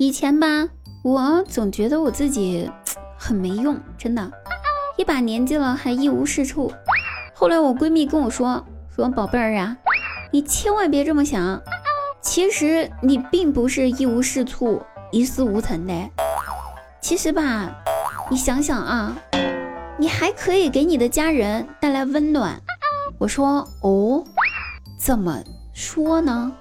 [0.00, 0.68] 以前吧，
[1.02, 2.70] 我总觉得我自己
[3.18, 4.30] 很没用，真的，
[4.96, 6.72] 一把年纪了还一无是处。
[7.34, 8.64] 后来我闺蜜跟我说
[8.94, 9.76] ：“说宝贝儿啊，
[10.30, 11.60] 你千万别这么想，
[12.22, 14.80] 其实你并不是一无是处、
[15.10, 15.92] 一事无成的。
[17.00, 17.68] 其实吧，
[18.30, 19.16] 你想想啊，
[19.98, 22.62] 你还可以给你的家人带来温暖。”
[23.18, 24.22] 我说：“哦，
[24.96, 25.42] 怎么
[25.74, 26.52] 说呢？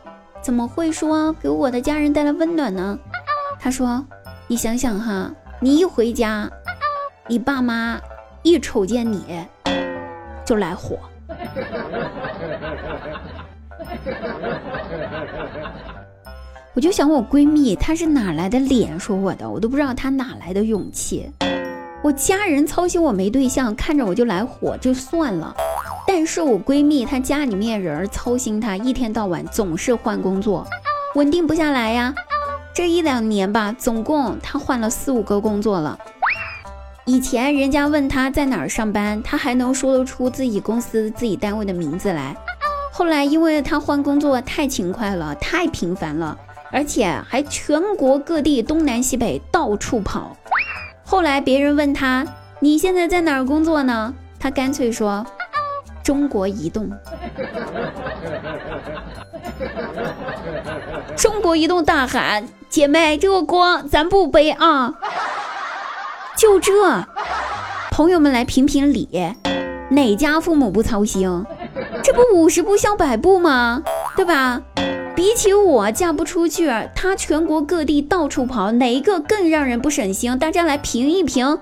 [0.42, 2.98] 怎么会说给我的家人带来温暖呢？”
[3.60, 4.06] 他说
[4.48, 6.50] ：“你想想哈，你一回家，
[7.28, 8.00] 你爸妈
[8.44, 9.46] 一瞅见你
[10.46, 10.98] 就来火。”
[16.74, 21.30] 我就想我闺蜜她是哪来的脸说我的，我都不知道她哪来的勇气。
[22.04, 25.56] 我家人操心我没对象，看着我就来火就算了，
[26.08, 30.66] 但是我闺蜜她家里面人操心她，一天到晚总是换工作，
[31.16, 32.14] 稳定不下来呀。
[32.78, 35.98] 这一两年吧，总共他换了四五个工作了。
[37.06, 42.38] 以前人家问他在哪儿上班，他还能说得出自己公司、自己单位的名字来。
[42.92, 46.38] 后来因为他换工作太勤快了，太频繁了，
[46.72, 50.38] 而且还全国各地东南西北到处跑。
[51.04, 52.28] 后来别人问他
[52.60, 54.14] 你现在在哪儿工作呢？
[54.40, 55.26] 他干脆说
[56.04, 56.88] 中国移动。
[61.18, 62.48] 中国移动大喊。
[62.70, 64.94] 姐妹，这个锅咱不背啊！
[66.38, 66.72] 就这，
[67.92, 69.34] 朋友们来评评理，
[69.90, 71.46] 哪家父母不操心？
[72.04, 73.82] 这不五十步笑百步吗？
[74.16, 74.62] 对吧？
[75.16, 80.38] 比起我嫁不出去，他全国各地到处跑，哪一个更让人不省心？
[80.38, 81.58] 大家来评一评，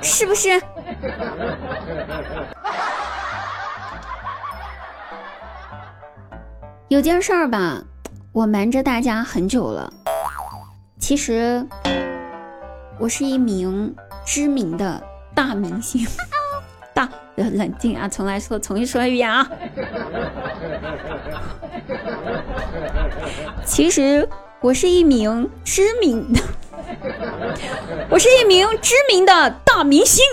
[0.00, 0.62] 是不是？
[6.88, 7.82] 有件事儿吧。
[8.34, 9.92] 我瞒着大家很久了，
[10.98, 11.64] 其实
[12.98, 13.94] 我是一名
[14.26, 15.00] 知名的
[15.36, 16.04] 大明星。
[16.92, 19.48] 大，冷静啊，重来说，重新说一遍啊。
[23.64, 24.28] 其实
[24.60, 26.40] 我是一名知名的，
[28.10, 30.24] 我是一名知名的大明星。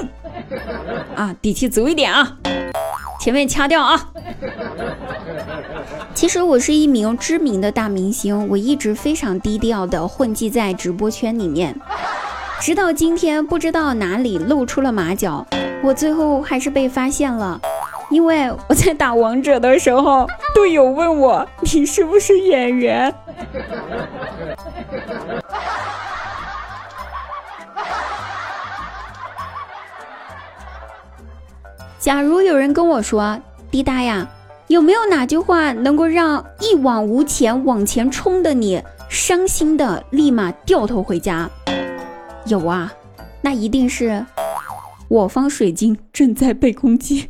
[1.16, 2.35] 啊，底气足一点啊，
[3.22, 4.11] 前面掐掉啊。
[6.22, 11.76] 其实我是一名知名的大明星，我一直非常低调的混迹在直播圈里面，
[12.59, 15.44] 直到今天不知道哪里露出了马脚，
[15.82, 17.59] 我最后还是被发现了。
[18.12, 23.12] 因为我在打王者的时候，队友问我你是不是演员？
[31.98, 34.30] 假如有人跟我说，滴答呀。
[34.72, 41.50] 有没有哪句话能够让一往无前往前冲的你伤心的立马掉头回家？
[42.46, 42.90] 有啊，
[43.42, 44.26] 那一定是
[45.09, 47.30] 我方水晶正在被攻击。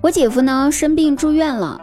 [0.00, 1.80] 我姐夫呢生病住院了，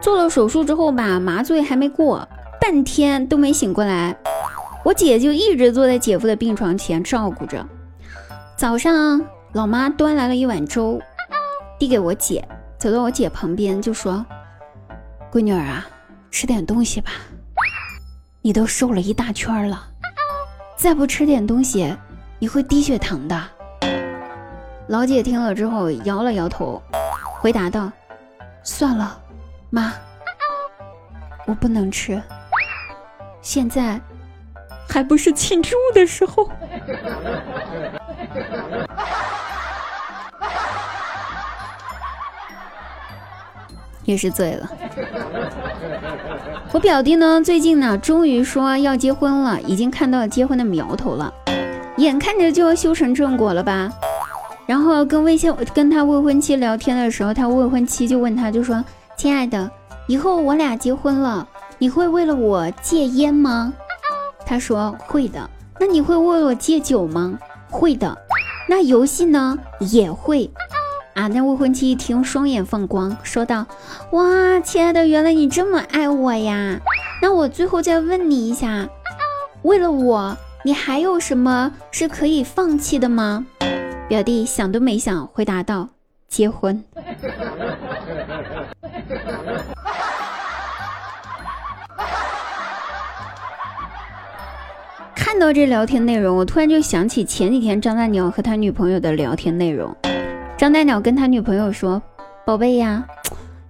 [0.00, 2.28] 做了手术之后吧，麻醉还没过，
[2.60, 4.16] 半天都没醒过来。
[4.84, 7.64] 我姐就一直坐在姐夫的病床前照顾着。
[8.56, 11.00] 早上，老妈端来了一碗粥，
[11.78, 12.46] 递给我姐，
[12.78, 14.24] 走到我姐旁边就说
[15.30, 15.86] ：“闺女儿啊，
[16.30, 17.12] 吃点东西吧，
[18.40, 19.86] 你都瘦了一大圈了，
[20.76, 21.96] 再不吃点东西，
[22.40, 23.40] 你会低血糖的。”
[24.88, 26.82] 老姐听了之后摇了摇头，
[27.40, 27.90] 回答道
[28.64, 29.20] ：“算了，
[29.70, 29.92] 妈，
[31.46, 32.20] 我不能吃，
[33.40, 34.00] 现在。”
[34.92, 36.46] 还不是庆祝的时候，
[44.04, 44.70] 也是醉了。
[46.72, 51.32] 我表弟呢，最近呢，终于说要结婚了，已经看到结婚的苗头了，
[51.96, 53.90] 眼看着就要修成正果了吧。
[54.66, 58.84] 然后跟未婚跟他未婚妻聊天的时候，他未婚妻就问他，就说
[59.16, 59.70] ：“亲爱的，
[60.06, 61.48] 以后我俩结婚了，
[61.78, 63.72] 你会为了我戒烟吗？”
[64.52, 65.48] 他说会的，
[65.80, 67.38] 那你会为我戒酒吗？
[67.70, 68.14] 会的，
[68.68, 69.58] 那游戏呢？
[69.80, 70.50] 也会。
[71.14, 73.64] 啊，那未婚妻一听，双眼放光，说道
[74.12, 76.78] ：“哇，亲爱的，原来你这么爱我呀！
[77.22, 78.86] 那我最后再问你一下，
[79.62, 83.46] 为了我，你还有什么是可以放弃的吗？”
[84.06, 85.88] 表弟想都没想，回答道
[86.28, 86.84] ：“结婚。”
[95.32, 99.96] 看到这聊天内容，我突然就想起前几天张大鸟和他女朋友的聊天内容。
[100.58, 102.02] 张大鸟跟他女朋友说
[102.44, 103.02] ：“宝贝呀，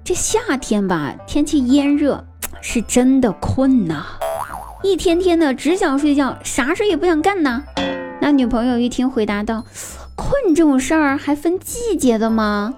[0.03, 2.25] 这夏天吧，天气炎热，
[2.61, 4.07] 是真的困呐，
[4.83, 7.63] 一天天的只想睡觉，啥事也不想干呐。”
[8.21, 9.63] 那女朋友一听，回答道
[10.17, 12.75] ：“困这种事儿还分季节的吗？”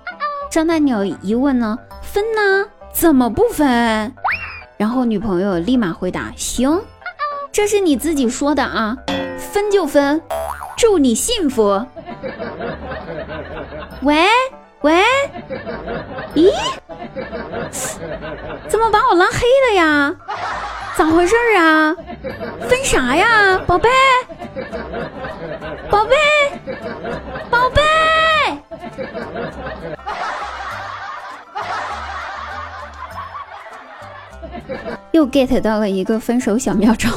[0.52, 2.68] 张大鸟一问呢，分呢？
[2.92, 4.12] 怎么不分？
[4.76, 6.78] 然后女朋友立马回答：“行，
[7.54, 8.96] 这是你自己说的啊，
[9.38, 10.20] 分就分，
[10.76, 11.86] 祝你幸福。”
[14.02, 14.26] 喂
[14.80, 15.00] 喂，
[16.34, 16.50] 咦，
[18.66, 20.12] 怎么把我拉黑了呀？
[20.96, 21.94] 咋回事啊？
[22.68, 23.88] 分啥呀，宝贝？
[25.88, 26.16] 宝贝，
[27.48, 27.82] 宝贝。
[35.12, 37.08] 又 get 到了一个分手小妙招。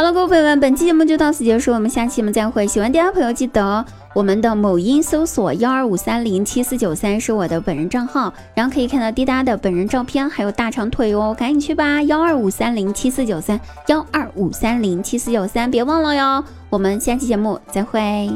[0.00, 2.66] 好了，各位朋友们，本期节目就到此结束，我们下期节目再会。
[2.66, 16.42] 喜欢滴答朋友记得我们的某音搜索幺二五三零七四九三是我的本人账号，然后可以看到滴答的本人照片，还有大长腿哦，赶紧去吧，幺二五三零七四九三幺二五三零七四九三，别忘了哟。
[16.70, 18.30] 我们下期节目再会。